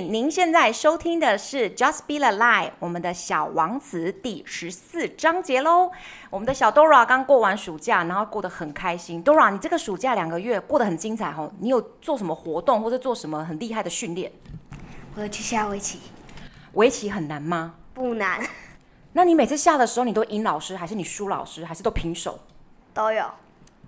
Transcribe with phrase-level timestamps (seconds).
[0.00, 5.90] 您现在收听的是《Just Be the Light》我们的小王子第十四章节喽。
[6.30, 9.22] 我们的小 Dora 刚过完暑假，然后过得很开心。
[9.22, 11.52] Dora，你这个暑假两个月过得很精彩哦。
[11.60, 14.32] 你有做什么活动，或者做什么很厉害的训练？
[15.14, 16.00] 我要去下围棋。
[16.72, 17.74] 围棋很难吗？
[17.92, 18.40] 不难。
[19.12, 22.38] 那你每次下的时候，你都赢老师，还是你输老师，还是都平手？
[22.94, 23.24] 都有。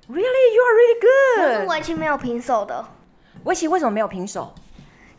[0.09, 1.57] Really, you are really good。
[1.57, 2.85] 可是围棋没有平手的。
[3.45, 4.53] 围棋为什么没有平手？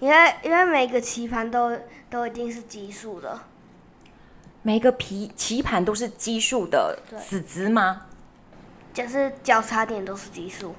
[0.03, 1.71] 因为因为每个棋盘都
[2.09, 3.39] 都一定是奇数的。
[4.61, 8.01] 每个皮棋盘都是奇数的子子吗？
[8.93, 10.75] 就是交叉点都是奇数。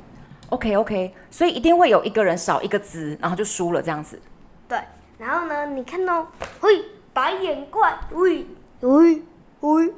[0.50, 4.20] OK OK，所以一定会有一个人少一个子，然后就输了这样子。
[4.68, 4.78] 对，
[5.16, 6.84] 然后呢，你看到，喂，
[7.14, 8.46] 白眼怪，喂
[8.80, 9.22] 喂
[9.60, 9.94] 喂。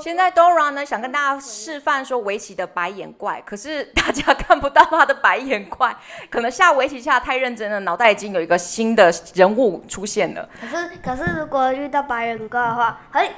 [0.00, 5.94] 现在 Dora 呢，想跟大家示范说围棋的白眼怪，可是大家看不到他的白眼怪，
[6.30, 10.48] 可能下围棋下太认真了，脑袋已经有一个新的人物出现了。
[10.60, 13.32] 可是可是如果遇到白眼怪的话，嘿，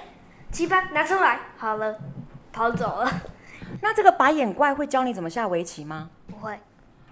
[0.52, 1.96] 棋盘拿出来，好了，
[2.52, 3.10] 跑走了。
[3.82, 6.10] 那这个白眼怪会教你怎么下围棋吗？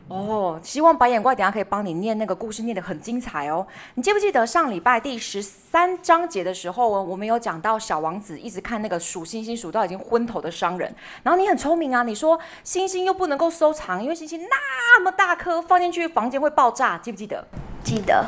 [0.08, 3.66] 哦，希望白眼怪等下可以帮你念那个故事，念得很精彩哦。
[3.94, 17.42] 你记不记得上礼拜第十三章节的时候，我们有讲到小王子一直看那个数星星数到已经昏头的商人，然后你很聪明啊，你说星星又不能够收藏，因为星星那么大颗，放进去房间会爆炸，记不记得？
[17.82, 18.26] 记得。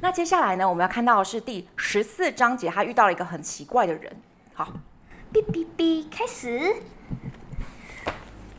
[0.00, 4.12] 那接下来呢，我们要看到的是第十四章节，他遇到了一个很奇怪的人。
[4.54, 4.72] 好，
[5.32, 6.74] 哔哔哔，开始。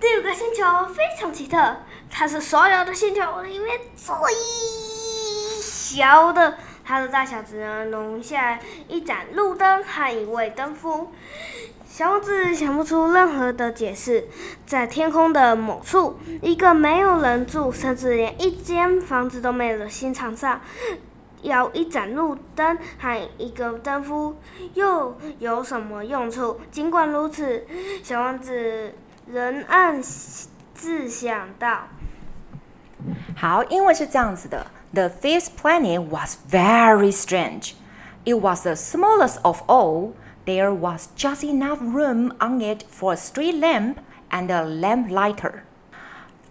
[0.03, 1.77] 第五个星球非常奇特，
[2.11, 4.13] 它是所有的星球里面最
[5.61, 6.57] 小的。
[6.83, 11.09] 它的大小只能容下一盏路灯和一位灯夫。
[11.87, 14.27] 小王子想不出任何的解释。
[14.65, 20.59] 在天空的某处，一个没有人住，甚至连一间房子都没有的星场上，
[21.43, 24.35] 要一盏路灯和一个灯夫，
[24.73, 26.59] 又有什么用处？
[26.69, 27.65] 尽管如此，
[28.03, 28.95] 小王子。
[29.26, 30.02] 仍暗
[30.74, 31.88] 自想到：
[33.36, 34.66] 好，因为是这样子的。
[34.92, 37.74] The fifth planet was very strange.
[38.24, 40.12] It was the smallest of all.
[40.46, 43.98] There was just enough room on it for a street lamp
[44.30, 45.64] and a lamplighter.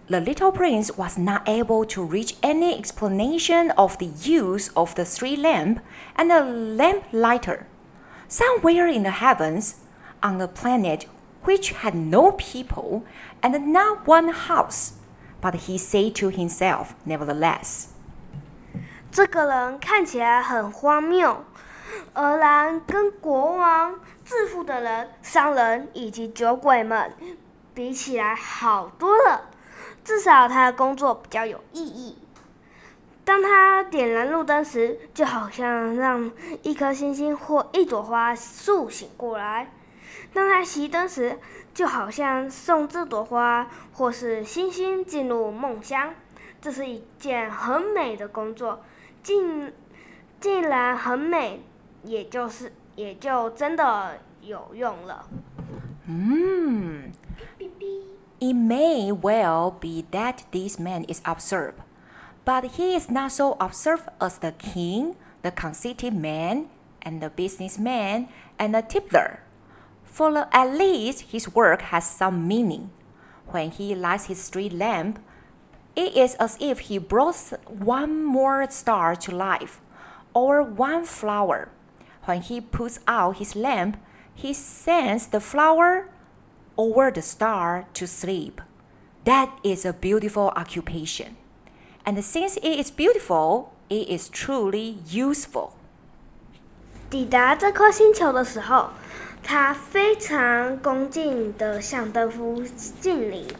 [0.08, 5.04] The little prince was not able to reach any explanation of the use of the
[5.04, 5.80] street lamp
[6.16, 7.66] and the lamplighter.
[8.28, 9.76] Somewhere in the heavens,
[10.22, 11.06] on a planet
[11.44, 13.02] which had no people
[13.40, 14.92] and not one house.
[15.40, 17.86] But he said to himself, nevertheless.
[19.10, 21.44] 这个人看起来很荒谬，
[22.12, 23.94] 而然跟国王、
[24.24, 27.12] 致富的人、商人以及酒鬼们
[27.72, 29.50] 比起来好多了。
[30.04, 32.18] 至少他的工作比较有意义。
[33.24, 36.30] 当他点燃路灯时，就好像让
[36.62, 39.70] 一颗星星或一朵花苏醒过来。
[40.33, 41.39] 当他熄灯时，
[41.73, 46.13] 就好像送这朵花或是星星进入梦乡。
[46.59, 48.83] 这是一件很美的工作，
[49.21, 49.71] 竟
[50.39, 51.61] 竟然很美，
[52.03, 55.27] 也就是也就真的有用了。
[56.07, 57.11] 嗯。
[58.39, 61.75] It may well be that this man is absurd,
[62.43, 66.65] but he is not so absurd as the king, the conceited man,
[67.03, 68.27] and the businessman,
[68.57, 69.37] and the tippler.
[70.12, 72.90] For at least his work has some meaning.
[73.46, 75.20] When he lights his street lamp,
[75.94, 79.80] it is as if he brought one more star to life,
[80.34, 81.68] or one flower.
[82.24, 83.96] When he puts out his lamp,
[84.34, 86.08] he sends the flower
[86.76, 88.60] or the star to sleep.
[89.24, 91.36] That is a beautiful occupation.
[92.04, 95.74] And since it is beautiful, it is truly useful.
[97.10, 98.90] 抵达这颗星球的时候。
[99.43, 102.63] 他非常恭敬的向灯夫
[103.01, 103.55] 敬礼。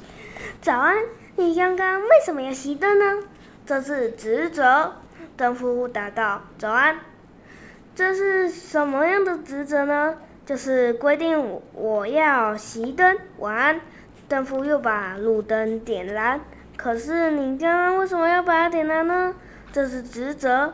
[0.61, 0.95] 早安，
[1.35, 3.27] 你刚刚为什么要熄灯呢？
[3.65, 4.93] 这是职责。
[5.35, 6.99] 灯夫答道：“早安。”
[7.95, 10.17] 这是什么样的职责呢？
[10.45, 13.17] 就是规定我要熄灯。
[13.37, 13.81] 晚安。
[14.27, 16.39] 灯夫又把路灯点燃。
[16.77, 19.35] 可是你刚刚为什么要把它点燃呢？
[19.71, 20.73] 这是职责。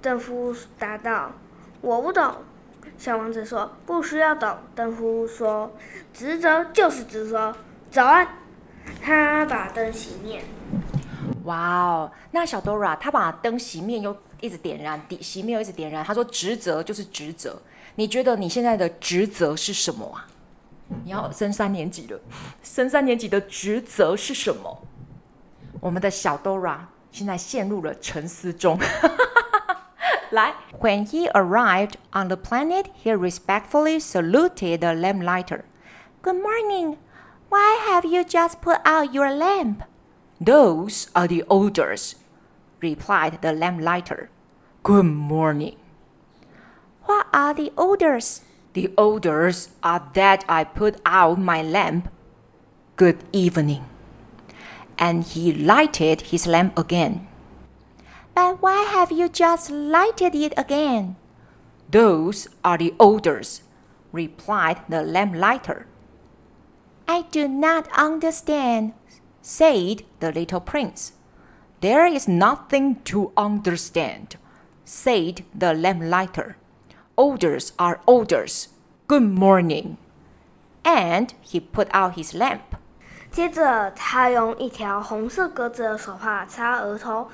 [0.00, 1.32] 灯夫答道
[1.82, 2.36] ：“我不懂。”
[2.96, 5.72] 小王子说：“不需要等。”灯夫说
[6.14, 7.54] ：“职责就是职责。”
[7.90, 8.26] 早安。
[9.02, 10.42] 他把灯熄灭。
[11.44, 12.12] 哇哦！
[12.30, 16.04] 那小 Dora 他把灯熄灭又一直点燃，点熄灭又一直点燃。
[16.04, 17.60] 他说：“职责就是职责。”
[17.96, 20.26] 你觉得你现在的职责是什么啊？
[21.04, 22.20] 你要升三年级了，
[22.62, 24.82] 升三年级的职责是什么？
[25.80, 26.78] 我们的小 Dora
[27.10, 28.78] 现在陷入了沉思中。
[30.34, 35.64] 来，When he arrived on the planet, he respectfully saluted the lamplighter.
[36.22, 36.98] Good morning.
[37.48, 39.84] Why have you just put out your lamp?
[40.40, 42.16] Those are the orders,
[42.82, 44.28] replied the lamplighter.
[44.82, 45.76] Good morning.
[47.04, 48.40] What are the orders?
[48.72, 52.10] The orders are that I put out my lamp.
[52.96, 53.84] Good evening.
[54.98, 57.28] And he lighted his lamp again.
[58.34, 61.16] But why have you just lighted it again?
[61.90, 63.62] Those are the odors,
[64.10, 65.86] replied the lamplighter.
[67.06, 68.94] I do not understand,
[69.40, 71.12] said the little prince.
[71.80, 74.36] There is nothing to understand,
[74.84, 76.56] said the lamplighter.
[77.16, 78.68] Odors are odors.
[79.06, 79.98] Good morning.
[80.84, 82.73] And he put out his lamp.
[83.34, 87.28] 接着，他用一条红色格子的手帕擦额头。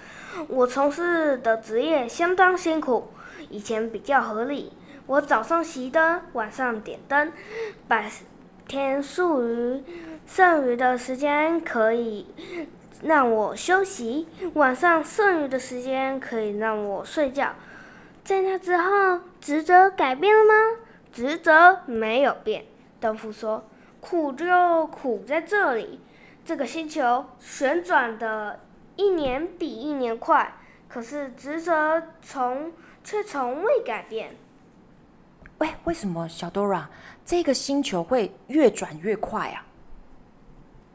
[0.49, 3.13] 我从事的职业相当辛苦，
[3.51, 4.73] 以前比较合理。
[5.05, 7.31] 我早上熄灯，晚上点灯，
[7.87, 8.11] 白
[8.67, 9.85] 天属于
[10.27, 12.27] 剩余的时间可以
[13.03, 17.51] 让我休息，晚上剩余的时间可以让我睡觉。
[18.25, 20.79] 在那之后，职责改变了吗？
[21.13, 22.65] 职责没有变。
[22.99, 23.65] 豆腐说
[24.01, 26.01] ：“苦就苦在这里，
[26.45, 28.61] 这个星球旋转的
[28.97, 30.55] 一年比一年快，
[30.89, 32.73] 可是职责从
[33.05, 34.37] 却从未改变。”
[35.59, 36.87] 喂，为什么小 Dora
[37.25, 39.67] 这个星球会越转越快啊？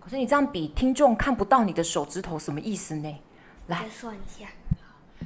[0.01, 3.19] 可是你这样比，听众看不到你的手指头，什么意思呢？
[3.67, 4.47] 来算一下。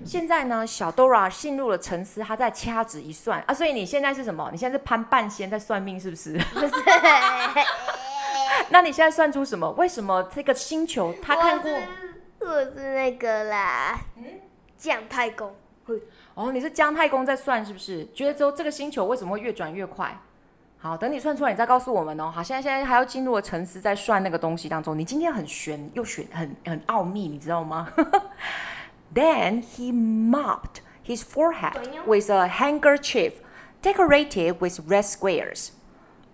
[0.06, 4.50] 现在呢，小 Dora 进入了沉思，他在掐指一算啊，所以你现在是什么？
[4.52, 6.38] 你现在是潘半仙在算命，是不是？
[6.38, 6.74] 不是。
[8.70, 9.70] 那你现在算出什么？
[9.72, 11.72] 为什么这个星球他看过？
[12.40, 14.24] 我是，那个啦，嗯，
[14.78, 15.54] 姜太公。
[16.36, 18.08] 哦，你是姜太公在算，是不是？
[18.14, 20.18] 觉得说这个星球为什么会越转越快？
[20.78, 22.32] 好，等你算出来，你再告诉我们哦。
[22.34, 24.98] 好，现在现在还要进入了沉思，在算那个东西当中。
[24.98, 27.92] 你今天很玄又玄，很很奥秘，你知道吗？
[29.12, 33.42] Then he mopped his forehead with a handkerchief
[33.82, 35.72] decorated with red squares.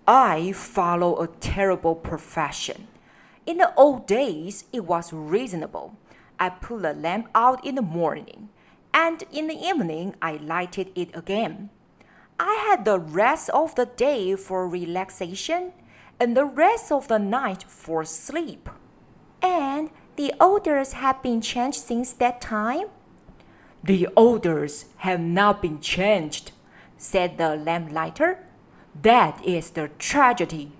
[0.06, 2.88] I follow a terrible profession.
[3.46, 5.96] In the old days, it was reasonable.
[6.38, 8.50] I put the lamp out in the morning,
[8.92, 11.70] and in the evening, I lighted it again.
[12.38, 15.72] I had the rest of the day for relaxation,
[16.20, 18.68] and the rest of the night for sleep.
[19.40, 22.87] And the orders have been changed since that time?
[23.83, 26.51] The orders have not been changed,
[26.97, 28.37] said the lamplighter.
[29.01, 30.71] That is the tragedy.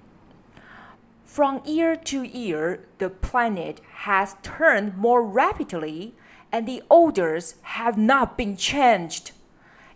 [1.25, 6.13] From year to year, the planet has turned more rapidly,
[6.51, 9.31] and the orders have not been changed.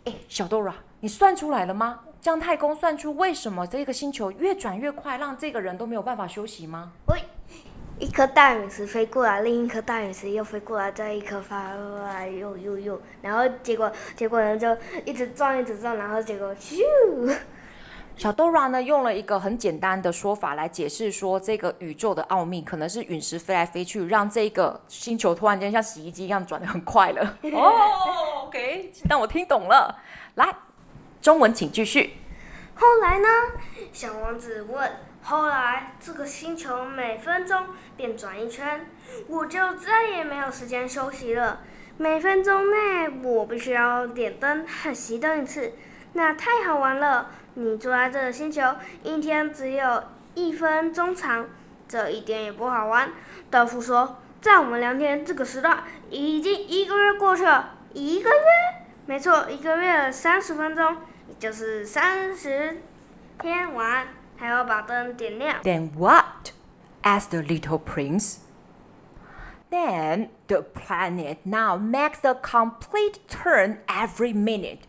[0.06, 2.00] 哎，小 Dora，你算出来了吗？
[2.22, 6.94] 姜太公算出为什么这个星球越转越快，让这个人都没有办法休息吗？
[7.08, 7.22] 喂。
[8.01, 16.81] 一颗大陨石飞过来，另一颗大陨石又飞过来，再一颗发过来，又又又，然后结果结果呢就一直撞一直撞，然后结果咻。
[18.17, 27.39] 小 Dora 呢用了一个很简单的说法来解释说，这个宇宙的奥秘可能是陨石飞来飞去，让这个星球突然间像洗衣机一样转的很快了。
[27.53, 29.95] 哦，OK，但我听懂了。
[30.37, 30.55] 来，
[31.21, 32.15] 中文请继续。
[32.75, 33.29] 后来呢？
[33.93, 34.91] 小王子问。
[35.31, 38.85] 后来，这个星球每分钟便转一圈，
[39.29, 41.61] 我就再也没有时间休息了。
[41.99, 45.73] 每分钟内，我必须要点灯和熄灯一次，
[46.15, 47.31] 那太好玩了。
[47.55, 50.03] 你住在这个星球，一天只有
[50.35, 51.47] 一分钟长，
[51.87, 53.13] 这一点也不好玩。
[53.53, 57.77] 豆腐说，在我们聊天这个时段，已经一个月过去了。
[57.95, 58.37] 一个月？
[59.07, 60.97] 没错，一个月三十分钟，
[61.29, 62.83] 也就是三十
[63.39, 63.73] 天。
[63.73, 64.09] 晚安。
[64.40, 65.62] 还要把灯点亮。
[65.64, 66.52] Then what?
[67.04, 68.40] asked the little prince.
[69.70, 74.88] Then the planet now makes a complete turn every minute,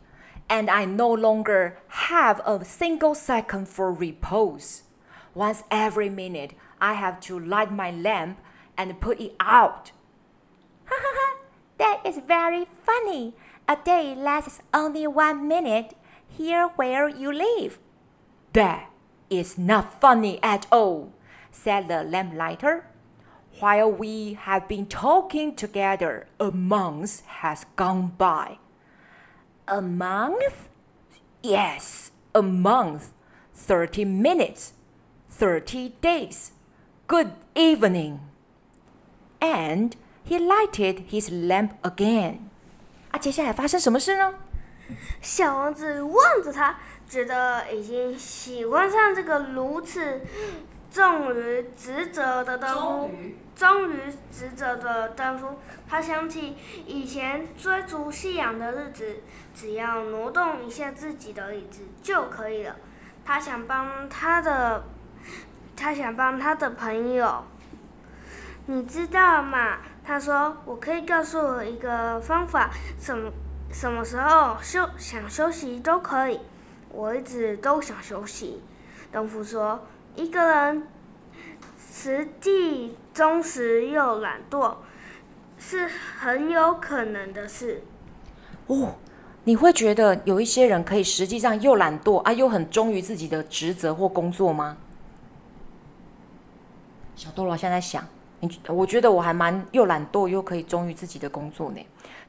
[0.48, 4.82] and I no longer have a single second for repose.
[5.34, 8.38] Once every minute, I have to light my lamp
[8.76, 9.92] and put it out.
[10.86, 11.38] Ha ha ha!
[11.78, 13.34] That is very funny.
[13.68, 15.94] A day lasts only one minute
[16.28, 17.78] here where you live.
[18.52, 18.88] That
[19.30, 21.12] is not funny at all,
[21.50, 22.84] said the lamplighter.
[23.60, 28.58] While we have been talking together, a month has gone by.
[29.66, 30.68] A month?
[31.42, 33.12] Yes, a month.
[33.54, 34.74] Thirty minutes.
[35.30, 36.52] thirty days.
[37.06, 38.20] Good evening.
[39.40, 42.50] And he lighted his lamp again.
[43.10, 44.34] 啊，接下来发生什么事呢？
[45.20, 46.78] 小王子望着他，
[47.11, 50.21] 觉得已经喜欢上这个如此
[50.89, 53.11] 重于职责的灯夫。
[53.53, 53.97] 忠于
[54.31, 56.55] 职责的灯夫，他想起
[56.87, 59.17] 以前追逐信仰的日子，
[59.53, 62.75] 只要挪动一下自己的椅子就可以了。
[63.25, 64.83] 他想帮他的，
[65.75, 67.43] 他想帮他的朋友。
[68.67, 69.79] 你知道吗？
[70.03, 73.31] 他说：“我可以告诉我一个方法，什么
[73.71, 76.39] 什么时候休想休息都可以。
[76.93, 78.61] 我一直都想休息。”
[79.11, 80.87] 灯夫说：“一个人。”
[81.93, 84.75] 实际忠实又懒惰，
[85.59, 87.83] 是很有可能的事。
[88.67, 88.95] 哦，
[89.43, 94.77] 你会觉得有一些人可以实际上又懒惰啊，又很忠于自己的职责或工作吗？
[97.15, 98.07] 小豆佬现在想，
[98.41, 101.79] 你我觉得我还蛮又懒惰又可以忠于自己的工作呢。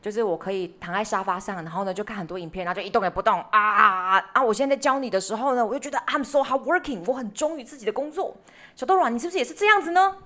[0.00, 4.24] 就是我可以躺在沙发上，然后呢就看很多影片，然后就一动也不动啊啊！
[4.32, 8.36] 啊，我现在在教你的时候呢，我就觉得 I'm so hardworking，我很忠于自己的工作。
[8.74, 10.16] 小豆软，你是不是也是这样子呢？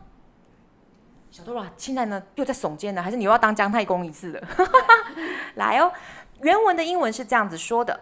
[1.31, 4.49] 小豆软现在呢又在耸肩了，还是你又要当姜太公一次了？
[5.57, 5.93] 来哦，
[6.41, 8.01] 原文的英文是这样子说的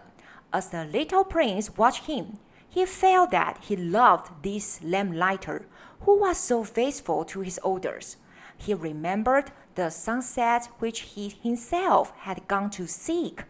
[0.53, 2.27] ：As the little prince watched him,
[2.75, 5.65] he felt that he loved this lamplighter
[6.01, 8.17] who was so faithful to his orders.
[8.59, 13.45] He remembered the sunset which he himself had gone to seek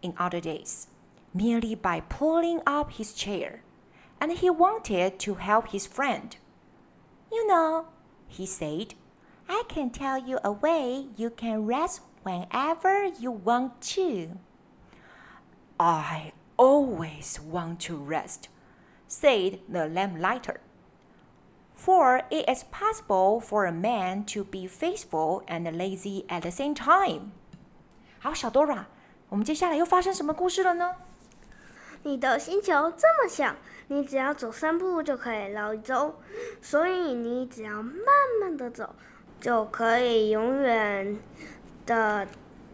[0.00, 0.86] in other days,
[1.34, 3.62] merely by pulling up his chair,
[4.18, 6.34] and he wanted to help his friend.
[7.30, 7.88] You know,
[8.26, 8.94] he said,
[9.46, 14.38] I can tell you a way you can rest whenever you want to.
[15.78, 18.48] I always want to rest,
[19.20, 20.56] said the lamplighter.
[21.76, 26.74] For it is possible for a man to be faithful and lazy at the same
[26.74, 27.32] time.
[28.18, 28.86] 好，小 Dora，
[29.28, 30.94] 我们接下来又发生什么故事了呢？
[32.04, 33.56] 你的星球这么小，
[33.88, 36.14] 你只要走三步就可以绕一周，
[36.62, 38.04] 所以你只要慢
[38.40, 38.94] 慢的走，
[39.40, 41.18] 就可以永远
[41.84, 42.26] 的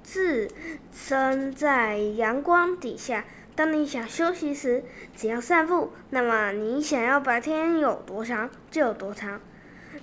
[0.03, 0.51] 置
[0.93, 3.25] 身在阳光底下。
[3.61, 4.83] 当你想休息时，
[5.15, 9.39] 只要散步，那么你想要白天有多长就有多长。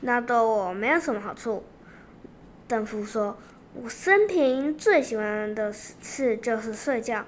[0.02, 1.64] 那对我没有什么好处。
[2.68, 3.36] 邓夫说
[3.74, 7.26] ：“我生平最喜欢的事就是睡觉。”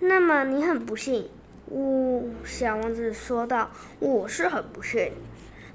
[0.00, 1.30] 那么你很不幸。
[1.70, 5.10] 呜，小王子说道：“我是很不幸。”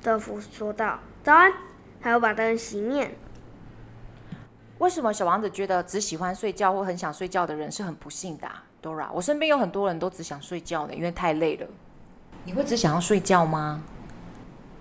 [0.04, 1.52] 邓夫说道：“早安，
[2.00, 3.18] 还要把灯熄灭。”
[4.78, 8.48] 为什么小王子觉得只喜欢睡觉或很想睡觉的人是很不幸的
[8.82, 11.68] ？Dora，我身边有很多人都只想睡觉的，因为太累了。
[12.46, 13.84] 你会只想要睡觉吗？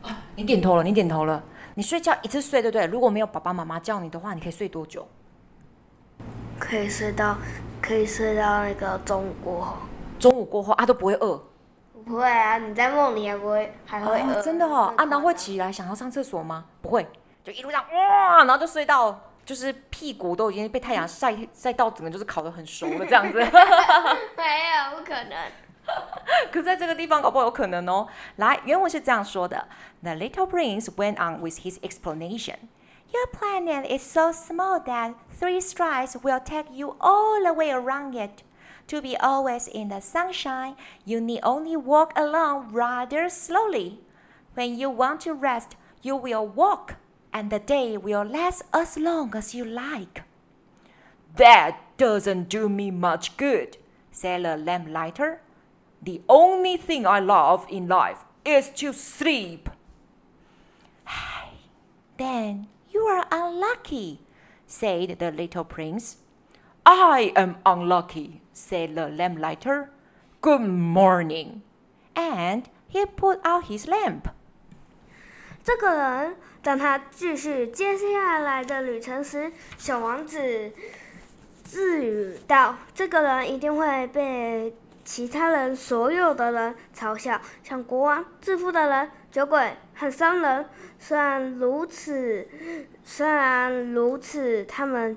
[0.03, 1.43] 啊，你点头了，你点头了。
[1.75, 2.87] 你睡觉一次睡，对不对？
[2.87, 5.07] 如果没有爸爸妈妈叫你的话，你可以睡多久？
[6.59, 7.37] 可以睡到，
[7.81, 9.77] 可以睡到那个中午过后。
[10.19, 11.41] 中午过后啊，都不会饿。
[12.05, 14.39] 不会啊，你在梦里还不会，还会饿。
[14.39, 16.65] 哦，真的哦，啊，然后会起来想要上厕所吗？
[16.81, 17.07] 不会，
[17.45, 19.21] 就一路上哇，然后就睡到。
[19.48, 23.38] 就是屁股都已经被太阳晒晒到，整个就是烤得很熟了这样子。
[23.38, 25.52] 没有，不可能。
[26.52, 28.08] 可在这个地方搞不好有可能哦。
[28.38, 29.68] 来，原文是这样说的：
[30.02, 32.56] The little prince went on with his explanation.
[33.12, 38.16] Your planet is so small that three strides will take you all the way around
[38.16, 38.44] it.
[38.88, 40.76] To be always in the sunshine,
[41.06, 44.00] you need only walk along rather slowly.
[44.56, 46.96] When you want to rest, you will walk
[47.34, 50.24] and the day will last as long as you like.
[51.36, 53.78] That doesn't do me much good,
[54.12, 55.42] said the lamplighter.
[56.02, 59.70] The only thing I love in life is to sleep.
[62.18, 64.20] then you are unlucky,
[64.68, 66.18] said the little prince.
[66.86, 69.90] I am unlucky, said the lamplighter.
[70.42, 71.64] Good morning.
[72.16, 74.30] And he put out his lamp.
[75.64, 76.36] 这个人，
[76.69, 80.71] 当他继续接下来的旅程时，小王子
[81.65, 90.67] 自语道：“这个人一定会被其他人、所有的人嘲笑，像国王、自负的人、酒鬼和商人。
[90.99, 92.47] 虽然如此，
[93.03, 95.17] 虽然如此，他们，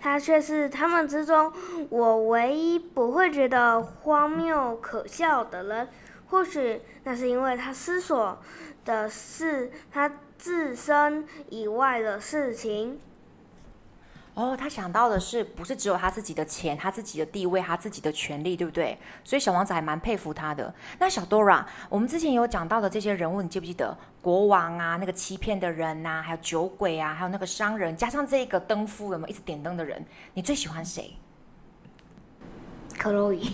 [0.00, 1.52] 他却是他们之中
[1.90, 5.86] 我唯一不会觉得荒谬可笑的人。
[6.30, 8.38] 或许那是因为他思索。”
[8.84, 10.10] 的是他
[10.42, 12.98] 自身以外的事情。
[14.34, 18.98] 哦，他想到的是不是只有他自己的钱、他自己的地位、他自己的权利，对不对？
[19.22, 20.74] 所以小王子还蛮佩服他的。
[20.98, 23.96] 那小 Dora，我们之前有讲到的这些人物，你记不记得？
[24.20, 30.04] 国王啊，那个欺骗的人呐、啊，还有酒鬼啊，还有那个商人，加上这个灯夫，有没有一直点灯的人？
[30.34, 31.14] 你最喜欢谁？
[32.98, 33.48] 克洛伊。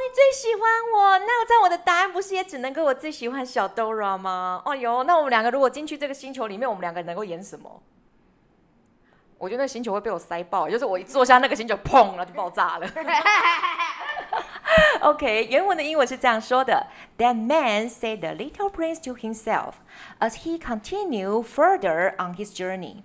[0.00, 0.62] 你最喜欢
[0.94, 1.18] 我？
[1.18, 4.62] 那这样我的答案不是也只能够我最喜欢小 Dora 吗？
[4.64, 7.82] 哦哟，那我们两个如果进去这个星球里面，我们两个能够演什么？
[9.38, 12.88] 我觉得那星球会被我塞爆，就是我一坐下，那个星球砰，然就爆炸了。
[15.00, 16.86] OK，原文的英文是这样说的
[17.18, 19.72] ：That man said the little prince to himself
[20.20, 23.02] as he continued further on his journey.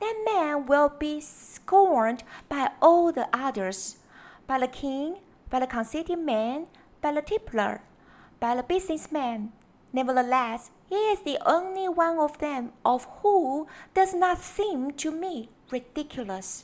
[0.00, 3.94] That man will be scorned by all the others,
[4.46, 5.18] by the king,
[5.49, 6.67] by the conceited man,
[7.01, 7.81] by the tippler,
[8.39, 9.51] by the businessman.
[9.91, 15.49] Nevertheless, he is the only one of them of who does not seem to me
[15.69, 16.63] ridiculous.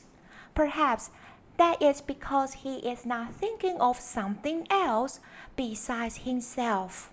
[0.55, 1.11] Perhaps
[1.57, 5.19] that is because he is not thinking of something else
[5.55, 7.09] besides himself.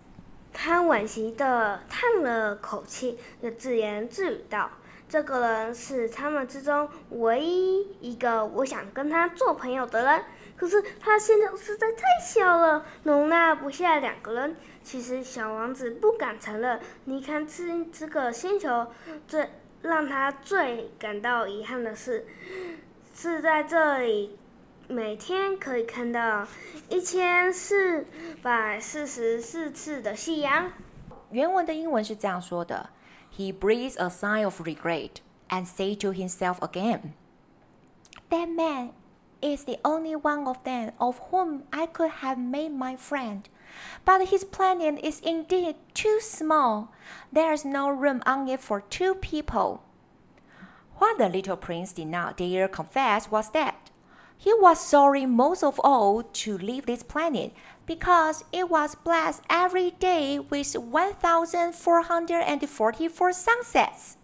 [0.55, 4.71] 他惋惜地叹了口气，又自言自语道：“
[5.07, 10.25] 这个人是他们之中唯一一个我想跟他做朋友的人。
[10.62, 14.56] 可是他星球实在太小了，容纳不下两个人。
[14.84, 18.86] 其实小王子不敢承认，你看这这个星球
[19.28, 19.50] 最……”
[19.82, 22.28] 让他最感到遗憾的是，
[23.16, 24.38] 是在这里
[24.88, 26.48] 每天可以看到
[26.88, 28.06] 一千四
[28.44, 30.72] 百四十四次的夕阳。
[31.32, 32.92] 原文的英文是这样说的
[33.36, 35.14] ：He breathed a sigh of regret
[35.50, 37.14] and said to himself again,
[38.30, 38.92] "That man
[39.42, 43.48] is the only one of them of whom I could have made my friend."
[44.06, 46.92] But his planet is indeed too small.
[47.32, 49.84] There is no room on it for two people.
[50.98, 53.90] What the little prince did not dare confess was that
[54.38, 57.54] he was sorry most of all to leave this planet
[57.86, 64.18] because it was blessed every day with 1,444 sunsets.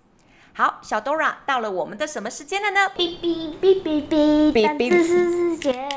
[0.58, 2.91] 好，小 Dora 到了我们的什么时间了呢？
[2.98, 5.88] 哔哔哔哔哔，单词时间。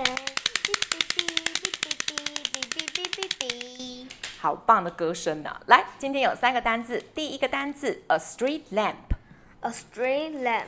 [4.38, 5.58] 好棒的歌声啊！
[5.64, 7.02] 来，今天有三个单字。
[7.14, 10.66] 第一个单字，a street lamp，a street lamp，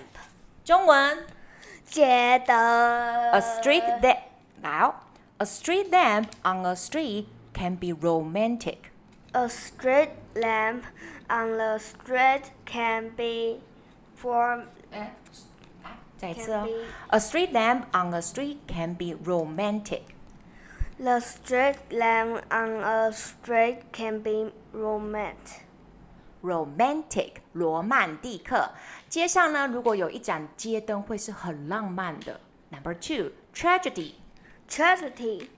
[0.65, 1.27] 中文，
[1.85, 2.57] 街灯。
[2.57, 4.17] a street lamp，
[4.63, 4.95] 来
[5.37, 8.79] ，a street lamp on a street can be romantic。
[9.33, 10.85] a street lamp
[11.29, 13.61] on the street can be
[14.22, 15.16] for，哎，
[16.18, 16.68] 再一次哦，
[17.10, 24.52] a street lamp on a street can be romantic。The street lamp on a street can be
[24.74, 25.62] romantic.
[26.42, 28.72] Romantic，罗曼蒂克。
[29.10, 32.40] 街上呢，如果有一盏街灯，会是很浪漫的。
[32.70, 34.14] Number two, tragedy.
[34.70, 35.50] Tragedy.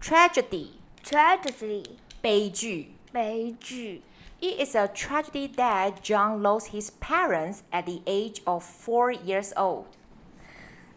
[0.00, 0.70] Tragedy.
[1.04, 1.84] Tragedy.
[2.20, 2.94] 悲剧。
[3.12, 4.02] 悲剧。
[4.43, 9.53] It is a tragedy that John lost his parents at the age of four years
[9.55, 9.87] old.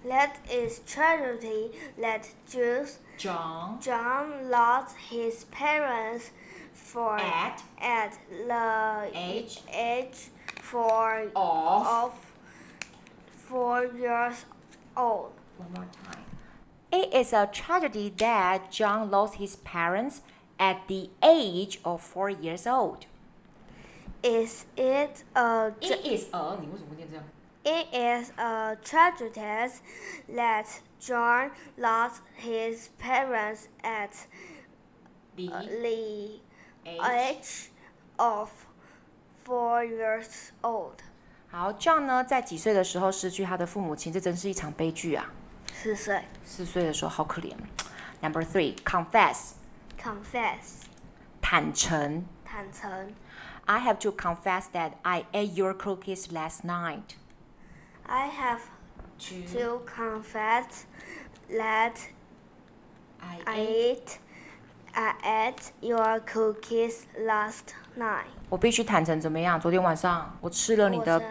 [0.04, 6.32] That is tragedy that Jews John John lost his parents
[6.72, 10.30] for at at the age age
[10.60, 12.14] four of, of
[13.30, 14.44] four years
[14.96, 15.30] old.
[15.56, 16.24] One more time.
[16.90, 20.22] It is a tragedy that John lost his parents
[20.58, 23.06] at the age of four years old.
[24.23, 25.73] Is it a?
[25.81, 26.57] It is a.
[26.61, 27.23] 你为什么会念这样？
[27.63, 29.71] it is a tragedy
[30.35, 30.65] that
[30.99, 34.11] John lost his parents at
[35.35, 36.39] the, the
[36.85, 36.99] age.
[37.01, 37.69] age
[38.17, 38.49] of
[39.43, 40.99] four years old.
[41.49, 44.13] 好，John 呢，在几岁的时候失去他的父母亲？
[44.13, 45.31] 这真是一场悲剧啊！
[45.73, 46.23] 四岁。
[46.43, 47.55] 四岁的时候好可怜。
[48.21, 49.53] Number three, confess.
[49.99, 50.83] Confess.
[51.41, 52.25] 坦诚。
[52.45, 53.13] 坦诚。
[53.65, 57.15] I have to confess that I ate your cookies last night.
[58.07, 58.61] I have
[59.19, 60.85] to, to confess
[61.49, 61.93] that
[63.21, 64.19] I, I ate
[64.93, 68.25] I ate your cookies last night.
[68.49, 69.57] 我必须坦诚怎么样？
[69.57, 71.21] 昨天晚上我吃了你的，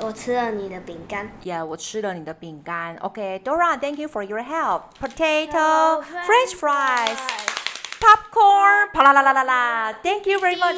[0.00, 1.30] 我吃了你的饼干。
[1.42, 2.96] Yeah，我吃了你的饼干。
[2.96, 4.92] OK，Dora，thank you for your help.
[5.00, 7.16] Potato, French fries,
[7.99, 8.89] popcorn.
[8.93, 9.93] Pa la la la la la.
[10.03, 10.77] Thank you very much.